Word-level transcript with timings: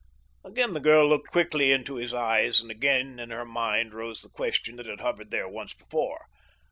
Again 0.43 0.73
the 0.73 0.79
girl 0.79 1.07
looked 1.07 1.27
quickly 1.31 1.71
into 1.71 1.93
his 1.93 2.11
eyes 2.11 2.59
and 2.59 2.71
again 2.71 3.19
in 3.19 3.29
her 3.29 3.45
mind 3.45 3.93
rose 3.93 4.23
the 4.23 4.29
question 4.29 4.77
that 4.77 4.87
had 4.87 4.99
hovered 5.01 5.29
there 5.29 5.47
once 5.47 5.75
before. 5.75 6.25